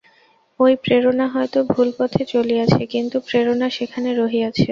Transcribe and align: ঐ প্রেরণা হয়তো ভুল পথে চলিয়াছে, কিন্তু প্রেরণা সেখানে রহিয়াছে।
ঐ 0.59 0.75
প্রেরণা 0.83 1.25
হয়তো 1.33 1.59
ভুল 1.71 1.89
পথে 1.97 2.23
চলিয়াছে, 2.33 2.81
কিন্তু 2.93 3.17
প্রেরণা 3.27 3.67
সেখানে 3.77 4.09
রহিয়াছে। 4.13 4.59